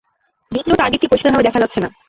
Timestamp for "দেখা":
1.47-1.61